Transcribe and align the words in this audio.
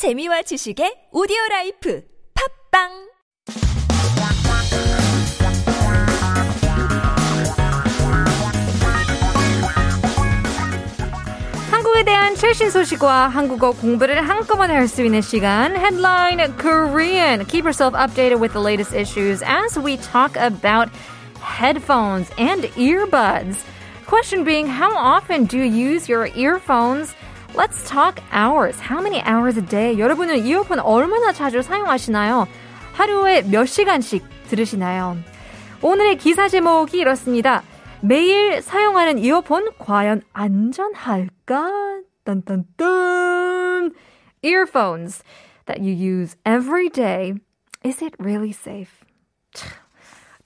재미와 0.00 0.40
지식의 0.40 1.12
오디오 1.12 1.36
라이프. 1.50 2.00
팟빵! 2.32 2.88
한국에 11.70 12.04
대한 12.04 12.34
최신 12.34 12.70
소식과 12.70 13.28
한국어 13.28 13.72
공부를 13.72 14.26
한꺼번에 14.26 14.72
할 14.72 14.88
수 14.88 15.04
있는 15.04 15.20
시간. 15.20 15.76
Headline 15.76 16.56
Korean. 16.56 17.44
Keep 17.44 17.64
yourself 17.66 17.92
updated 17.92 18.40
with 18.40 18.54
the 18.54 18.62
latest 18.62 18.94
issues 18.94 19.42
as 19.44 19.78
we 19.78 19.98
talk 19.98 20.34
about 20.36 20.88
headphones 21.42 22.30
and 22.38 22.64
earbuds. 22.78 23.58
Question 24.06 24.44
being 24.44 24.66
how 24.66 24.96
often 24.96 25.44
do 25.44 25.58
you 25.58 25.68
use 25.68 26.08
your 26.08 26.28
earphones? 26.34 27.12
Let's 27.54 27.88
talk 27.88 28.22
hours. 28.32 28.78
How 28.80 29.00
many 29.00 29.20
hours 29.26 29.58
a 29.58 29.66
day? 29.66 29.98
여러분은 29.98 30.46
이어폰 30.46 30.78
얼마나 30.78 31.32
자주 31.32 31.62
사용하시나요? 31.62 32.46
하루에 32.92 33.42
몇 33.42 33.66
시간씩 33.66 34.24
들으시나요? 34.48 35.16
오늘의 35.82 36.18
기사 36.18 36.48
제목이 36.48 36.98
이렇습니다. 36.98 37.62
매일 38.02 38.62
사용하는 38.62 39.18
이어폰 39.18 39.70
과연 39.78 40.22
안전할까? 40.32 42.00
딴딴딴. 42.24 43.92
Earphones 44.42 45.22
that 45.66 45.80
you 45.82 45.92
use 45.92 46.36
every 46.46 46.88
day. 46.88 47.34
Is 47.84 48.02
it 48.02 48.14
really 48.18 48.50
safe? 48.50 49.04
참, 49.52 49.70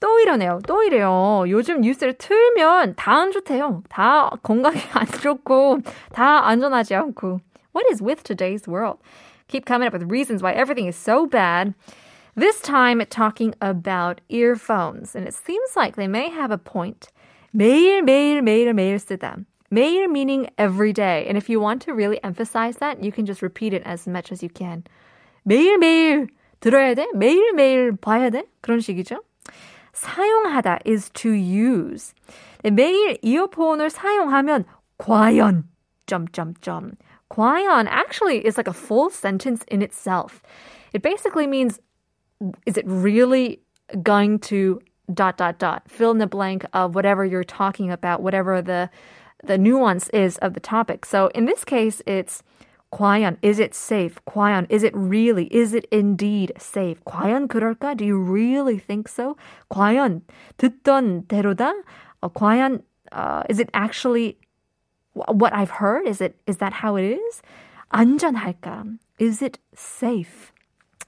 또 0.05 0.19
이러네요. 0.19 0.59
또 0.67 0.83
이래요. 0.83 1.45
요즘 1.47 1.81
뉴스를 1.81 2.13
틀면 2.13 2.93
다 2.95 3.15
안 3.15 3.31
좋대요. 3.31 3.81
다 3.89 4.29
건강에 4.43 4.77
안 4.93 5.07
좋고 5.07 5.79
다 6.13 6.45
안전하지 6.47 6.93
않고. 6.93 7.39
What 7.73 7.89
is 7.89 8.03
with 8.03 8.21
today's 8.21 8.67
world? 8.67 8.99
Keep 9.47 9.65
coming 9.65 9.87
up 9.87 9.93
with 9.97 10.05
reasons 10.11 10.43
why 10.43 10.53
everything 10.53 10.85
is 10.87 10.95
so 10.95 11.25
bad. 11.25 11.73
This 12.35 12.61
time 12.61 13.01
talking 13.09 13.55
about 13.61 14.21
earphones. 14.29 15.15
And 15.15 15.25
it 15.27 15.33
seems 15.33 15.75
like 15.75 15.95
they 15.95 16.07
may 16.07 16.29
have 16.29 16.51
a 16.51 16.59
point. 16.59 17.09
매일 17.51 18.03
매일 18.03 18.43
매일 18.43 18.73
매일 18.73 18.99
쓰다. 18.99 19.43
매일 19.71 20.07
meaning 20.07 20.47
every 20.59 20.93
day. 20.93 21.25
And 21.25 21.35
if 21.35 21.49
you 21.49 21.59
want 21.59 21.81
to 21.87 21.95
really 21.95 22.19
emphasize 22.23 22.77
that, 22.77 23.01
you 23.03 23.11
can 23.11 23.25
just 23.25 23.41
repeat 23.41 23.73
it 23.73 23.81
as 23.87 24.07
much 24.07 24.31
as 24.31 24.43
you 24.43 24.49
can. 24.53 24.83
매일 25.43 25.79
매일 25.79 26.27
들어야 26.59 26.93
돼? 26.93 27.07
매일 27.15 27.53
매일 27.53 27.95
봐야 27.95 28.29
돼? 28.29 28.43
그런 28.61 28.79
식이죠. 28.79 29.23
사용하다 29.94 30.80
is 30.84 31.10
to 31.10 31.30
use. 31.30 32.14
매일 32.62 33.18
이어폰을 33.22 33.90
사용하면 33.90 34.64
과연 34.98 35.64
점점점. 36.06 36.92
과연 37.30 37.86
actually 37.88 38.44
is 38.44 38.56
like 38.56 38.68
a 38.68 38.72
full 38.72 39.10
sentence 39.10 39.64
in 39.68 39.82
itself. 39.82 40.42
It 40.92 41.02
basically 41.02 41.46
means 41.46 41.80
is 42.66 42.76
it 42.76 42.84
really 42.86 43.60
going 44.02 44.38
to 44.40 44.80
dot 45.12 45.36
dot 45.36 45.58
dot 45.58 45.82
fill 45.88 46.10
in 46.10 46.18
the 46.18 46.26
blank 46.26 46.64
of 46.72 46.94
whatever 46.94 47.24
you're 47.24 47.44
talking 47.44 47.90
about, 47.90 48.22
whatever 48.22 48.62
the 48.62 48.90
the 49.42 49.58
nuance 49.58 50.08
is 50.10 50.38
of 50.38 50.54
the 50.54 50.60
topic. 50.60 51.04
So 51.04 51.28
in 51.34 51.46
this 51.46 51.64
case, 51.64 52.02
it's 52.06 52.42
과연 52.94 53.36
is 53.42 53.58
it 53.58 53.74
safe? 53.74 54.18
과연 54.28 54.66
is 54.68 54.82
it 54.82 54.94
really? 54.94 55.46
Is 55.46 55.74
it 55.74 55.86
indeed 55.90 56.52
safe? 56.58 57.02
과연 57.04 57.48
그럴까? 57.48 57.96
Do 57.96 58.04
you 58.04 58.18
really 58.18 58.78
think 58.78 59.08
so? 59.08 59.36
과연 59.70 60.22
듣던 60.58 61.26
대로다? 61.26 61.72
어, 62.22 62.32
과연 62.32 62.82
uh, 63.12 63.42
is 63.48 63.58
it 63.58 63.70
actually 63.74 64.38
what 65.14 65.54
I've 65.54 65.70
heard? 65.70 66.06
Is 66.06 66.20
it 66.20 66.36
is 66.46 66.58
that 66.58 66.72
how 66.72 66.96
it 66.96 67.04
is? 67.04 67.42
안전할까? 67.92 68.98
Is 69.18 69.42
it 69.42 69.58
safe? 69.74 70.52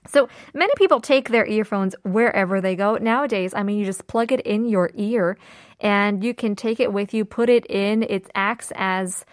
So 0.06 0.28
many 0.52 0.72
people 0.76 1.00
take 1.00 1.28
their 1.28 1.46
earphones 1.46 1.94
wherever 2.02 2.60
they 2.60 2.74
go. 2.74 2.96
Nowadays, 2.96 3.54
I 3.54 3.62
mean, 3.62 3.78
you 3.78 3.84
just 3.84 4.06
plug 4.08 4.32
it 4.32 4.40
in 4.40 4.64
your 4.66 4.90
ear 4.94 5.38
and 5.80 6.24
you 6.24 6.34
can 6.34 6.56
take 6.56 6.80
it 6.80 6.92
with 6.92 7.14
you, 7.14 7.24
put 7.24 7.48
it 7.48 7.64
in. 7.66 8.02
It 8.02 8.28
acts 8.34 8.72
as, 8.74 9.24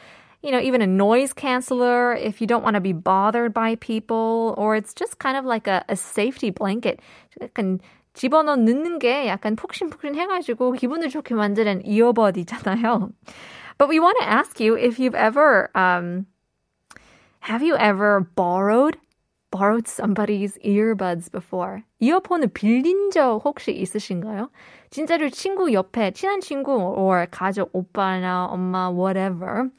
you 0.44 0.52
know, 0.52 0.60
even 0.60 0.82
a 0.82 0.88
noise 0.88 1.34
canceller 1.34 2.18
if 2.20 2.40
you 2.40 2.48
don't 2.48 2.64
want 2.64 2.76
to 2.76 2.82
be 2.82 2.94
bothered 2.94 3.54
by 3.54 3.76
people, 3.76 4.56
or 4.58 4.76
it's 4.76 4.94
just 4.94 5.20
kind 5.20 5.38
of 5.38 5.46
like 5.46 5.68
a, 5.68 5.84
a 5.90 5.96
safety 5.96 6.50
blanket. 6.50 7.02
약간 7.42 7.80
집어넣어 8.14 8.56
넣는 8.56 9.00
게 9.00 9.28
약간 9.28 9.56
푹신푹신 9.56 10.16
해가지고 10.16 10.74
기분을 10.74 11.10
좋게 11.10 11.36
만드는 11.36 11.86
이어버디잖아요. 11.86 13.12
But 13.78 13.88
we 13.88 14.00
want 14.00 14.18
to 14.20 14.28
ask 14.28 14.60
you 14.60 14.76
if 14.76 15.00
you've 15.00 15.16
ever, 15.16 15.70
um, 15.76 16.26
have 17.42 17.64
you 17.64 17.76
ever 17.78 18.22
borrowed 18.36 18.98
borrowed 19.52 19.88
somebody's 19.88 20.58
earbuds 20.64 21.30
before? 21.30 21.84
이어폰을 22.00 22.50
빌린 22.50 23.12
적 23.12 23.42
혹시 23.44 23.72
있으신가요? 23.72 24.50
진짜로 24.90 25.30
친구 25.30 25.74
옆에 25.74 26.12
친한 26.12 26.42
친구 26.42 26.74
or 26.74 27.26
가족 27.28 27.70
오빠나 27.74 28.46
엄마 28.46 28.90
whatever 28.90 29.70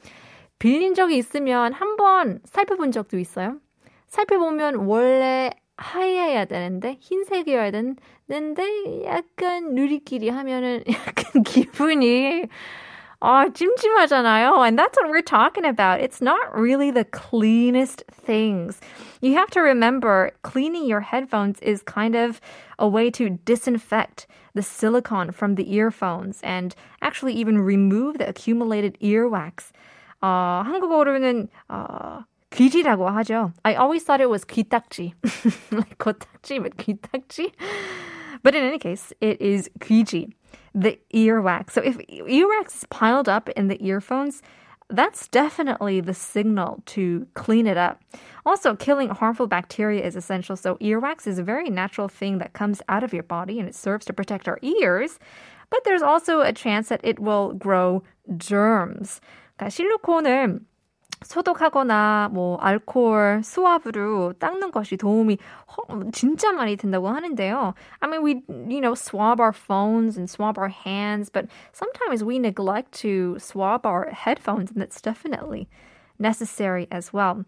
빌린 0.59 0.93
적이 0.93 1.17
있으면 1.17 1.73
한번 1.73 2.39
살펴본 2.45 2.91
적도 2.91 3.17
있어요. 3.17 3.59
살펴보면 4.07 4.75
원래 4.75 5.51
하얘야 5.77 6.45
되는데 6.45 6.97
흰색이어야 6.99 7.71
되는데 7.71 9.05
약간 9.05 9.73
누리끼리 9.73 10.29
하면은 10.29 10.83
약간 10.87 11.43
기분이 11.43 12.47
아, 13.23 13.47
찜찜하잖아요. 13.53 14.65
And 14.65 14.79
that's 14.79 14.97
what 14.97 15.11
we're 15.11 15.21
talking 15.21 15.63
about. 15.63 16.01
It's 16.01 16.21
not 16.21 16.39
really 16.55 16.89
the 16.89 17.05
cleanest 17.05 18.03
things. 18.11 18.79
You 19.21 19.35
have 19.35 19.51
to 19.51 19.61
remember 19.61 20.31
cleaning 20.41 20.87
your 20.87 21.01
headphones 21.01 21.59
is 21.61 21.83
kind 21.83 22.15
of 22.15 22.41
a 22.79 22.87
way 22.87 23.11
to 23.11 23.37
disinfect 23.45 24.25
the 24.55 24.63
silicone 24.63 25.31
from 25.31 25.53
the 25.53 25.71
earphones 25.71 26.41
and 26.41 26.73
actually 27.03 27.33
even 27.33 27.59
remove 27.59 28.17
the 28.17 28.27
accumulated 28.27 28.97
earwax. 28.99 29.71
어, 30.21 30.63
한국어로는 30.65 31.47
어, 31.69 32.23
귀지라고 32.51 33.09
하죠. 33.09 33.53
I 33.63 33.75
always 33.75 34.03
thought 34.03 34.21
it 34.21 34.29
was 34.29 34.45
귀딱지. 34.45 35.13
like 35.71 35.97
코딱지, 35.97 36.61
but 36.61 36.77
귀딱지. 36.77 37.51
But 38.43 38.55
in 38.55 38.63
any 38.63 38.79
case, 38.79 39.13
it 39.21 39.41
is 39.41 39.69
귀지 39.79 40.33
the 40.73 40.99
earwax. 41.13 41.71
So 41.71 41.81
if 41.81 41.97
earwax 41.97 42.75
is 42.75 42.85
piled 42.89 43.29
up 43.29 43.49
in 43.49 43.67
the 43.67 43.83
earphones, 43.85 44.41
that's 44.89 45.27
definitely 45.29 46.01
the 46.01 46.13
signal 46.13 46.83
to 46.87 47.27
clean 47.33 47.65
it 47.65 47.77
up. 47.77 48.01
Also, 48.45 48.75
killing 48.75 49.09
harmful 49.09 49.47
bacteria 49.47 50.05
is 50.05 50.15
essential. 50.15 50.55
So, 50.55 50.75
earwax 50.75 51.27
is 51.27 51.39
a 51.39 51.43
very 51.43 51.69
natural 51.69 52.09
thing 52.09 52.39
that 52.39 52.53
comes 52.53 52.81
out 52.89 53.03
of 53.03 53.13
your 53.13 53.23
body 53.23 53.59
and 53.59 53.69
it 53.69 53.75
serves 53.75 54.05
to 54.07 54.13
protect 54.13 54.47
our 54.47 54.59
ears. 54.61 55.17
But 55.69 55.85
there's 55.85 56.01
also 56.01 56.41
a 56.41 56.51
chance 56.51 56.89
that 56.89 56.99
it 57.03 57.19
will 57.19 57.53
grow 57.53 58.03
germs. 58.35 59.21
그러니까 59.56 59.70
실리콘을 59.70 60.60
소독하거나 61.24 62.28
뭐 62.32 62.58
알코올, 62.58 63.42
수압으로 63.42 64.34
닦는 64.34 64.70
것이 64.70 64.96
도움이 64.96 65.38
진짜 66.12 66.52
많이 66.52 66.76
된다고 66.76 67.08
하는데요. 67.08 67.74
I 68.00 68.08
mean, 68.08 68.22
we 68.22 68.42
you 68.68 68.80
know 68.80 68.94
swab 68.94 69.40
our 69.40 69.52
phones 69.52 70.18
and 70.18 70.28
swab 70.28 70.58
our 70.58 70.68
hands, 70.68 71.30
but 71.30 71.46
sometimes 71.72 72.22
we 72.22 72.38
neglect 72.38 72.92
to 73.00 73.36
swab 73.38 73.86
our 73.86 74.10
headphones, 74.10 74.70
and 74.70 74.80
that's 74.80 75.00
definitely 75.00 75.68
necessary 76.18 76.86
as 76.92 77.14
well. 77.14 77.44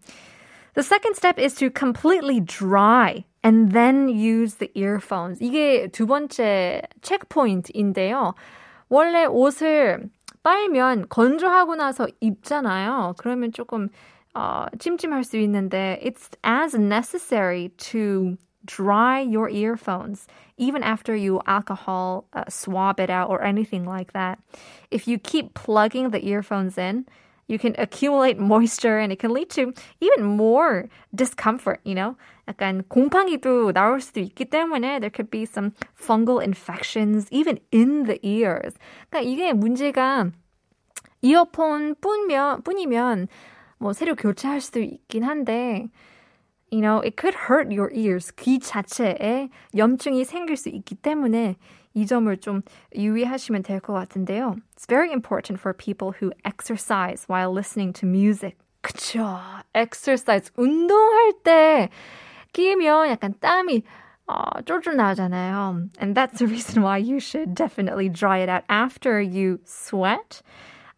The 0.73 0.83
second 0.83 1.15
step 1.15 1.37
is 1.37 1.53
to 1.55 1.69
completely 1.69 2.39
dry 2.39 3.25
and 3.43 3.71
then 3.71 4.09
use 4.09 4.55
the 4.55 4.71
earphones. 4.73 5.39
이게 5.39 5.91
두 5.91 6.07
번째 6.07 6.81
체크포인트인데요. 7.01 8.33
원래 8.89 9.25
옷을 9.25 10.09
빨면 10.42 11.08
건조하고 11.08 11.74
나서 11.76 12.06
입잖아요. 12.20 13.14
그러면 13.18 13.52
조금 13.52 13.88
어, 14.34 14.66
찜찜할 14.78 15.24
수 15.24 15.36
있는데 15.38 16.00
it's 16.02 16.30
as 16.44 16.76
necessary 16.76 17.70
to 17.78 18.36
dry 18.66 19.20
your 19.20 19.48
earphones 19.48 20.26
even 20.56 20.82
after 20.82 21.14
you 21.14 21.40
alcohol 21.46 22.24
uh, 22.32 22.44
swab 22.48 22.98
it 23.00 23.10
out 23.10 23.30
or 23.30 23.42
anything 23.42 23.84
like 23.84 24.12
that. 24.12 24.38
If 24.90 25.06
you 25.06 25.18
keep 25.18 25.54
plugging 25.54 26.10
the 26.10 26.26
earphones 26.26 26.78
in, 26.78 27.06
you 27.48 27.58
can 27.58 27.74
accumulate 27.78 28.38
moisture 28.38 28.98
and 28.98 29.12
it 29.12 29.18
can 29.18 29.32
lead 29.32 29.50
to 29.50 29.72
even 30.00 30.24
more 30.24 30.88
discomfort, 31.14 31.80
you 31.84 31.94
know? 31.94 32.16
약간 32.48 32.82
곰팡이도 32.88 33.72
나올 33.72 34.00
수도 34.00 34.20
있기 34.20 34.46
때문에 34.46 35.00
there 35.00 35.10
could 35.10 35.30
be 35.30 35.42
some 35.44 35.72
fungal 35.94 36.42
infections 36.42 37.26
even 37.30 37.58
in 37.72 38.04
the 38.04 38.18
ears. 38.22 38.74
그러니까 39.10 39.20
이게 39.20 39.52
문제가 39.52 40.30
이어폰 41.22 41.96
뿐면, 42.00 42.62
뿐이면 42.62 43.28
뭐 43.78 43.92
새로 43.92 44.14
교체할 44.14 44.60
수도 44.60 44.80
있긴 44.80 45.24
한데 45.24 45.88
you 46.70 46.80
know, 46.80 46.98
it 47.00 47.16
could 47.16 47.34
hurt 47.34 47.70
your 47.70 47.90
ears. 47.94 48.32
귀 48.36 48.58
자체에 48.58 49.48
염증이 49.76 50.24
생길 50.24 50.56
수 50.56 50.68
있기 50.68 50.96
때문에 50.96 51.56
이 51.94 52.06
점을 52.06 52.36
좀 52.38 52.62
유의하시면 52.96 53.62
될 53.62 53.80
것 53.80 53.92
같은데요. 53.92 54.56
It's 54.76 54.86
very 54.86 55.12
important 55.12 55.60
for 55.60 55.72
people 55.72 56.12
who 56.20 56.32
exercise 56.44 57.24
while 57.28 57.52
listening 57.52 57.92
to 58.00 58.08
music 58.08 58.56
그쵸. 58.82 59.38
exercise, 59.74 60.50
운동할 60.56 61.32
때 61.44 61.88
끼면 62.52 63.08
약간 63.10 63.34
땀이 63.40 63.82
어, 64.26 64.62
쫄쫄 64.64 64.96
나잖아요. 64.96 65.90
And 66.00 66.14
that's 66.16 66.38
the 66.38 66.46
reason 66.46 66.82
why 66.82 66.96
you 66.98 67.20
should 67.20 67.54
definitely 67.54 68.08
dry 68.08 68.38
it 68.38 68.48
out 68.48 68.64
after 68.68 69.20
you 69.20 69.60
sweat 69.64 70.42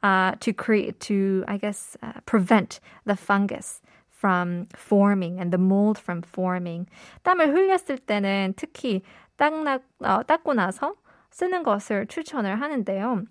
uh, 0.03 0.37
to 0.41 0.53
create, 0.53 1.01
to, 1.01 1.45
I 1.49 1.57
guess, 1.59 1.97
uh, 2.03 2.21
prevent 2.25 2.79
the 3.05 3.17
fungus 3.17 3.83
from 4.21 4.67
forming 4.75 5.39
and 5.39 5.53
the 5.53 5.59
mold 5.59 5.99
from 5.99 6.23
forming. 6.23 6.87
땀을 7.23 7.53
흘렸을 7.53 7.99
때는 7.99 8.55
특히 8.57 9.03
닦나, 9.37 9.81
어, 10.01 10.23
닦고 10.23 10.55
나서 10.55 10.95
쓰는 11.31 11.63
것을 11.63 12.07
추천을 12.07 12.61
하는데요. 12.61 13.25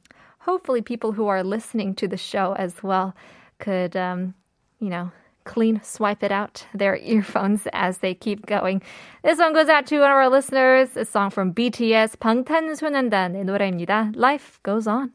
Hopefully 0.45 0.81
people 0.81 1.13
who 1.13 1.27
are 1.27 1.43
listening 1.43 1.95
to 1.95 2.07
the 2.07 2.17
show 2.17 2.53
as 2.57 2.83
well 2.83 3.15
could, 3.57 3.95
um, 3.95 4.35
you 4.79 4.89
know, 4.89 5.11
clean, 5.43 5.79
swipe 5.83 6.23
it 6.23 6.31
out 6.31 6.67
their 6.73 6.97
earphones 6.97 7.67
as 7.73 7.99
they 7.99 8.13
keep 8.13 8.45
going. 8.45 8.81
This 9.23 9.39
one 9.39 9.53
goes 9.53 9.69
out 9.69 9.87
to 9.87 9.99
one 9.99 10.11
of 10.11 10.17
our 10.17 10.29
listeners, 10.29 10.95
a 10.95 11.05
song 11.05 11.31
from 11.31 11.53
BTS, 11.53 12.17
방탄소년단의 12.17 13.45
노래입니다. 13.45 14.15
Life 14.15 14.59
Goes 14.63 14.87
On. 14.87 15.11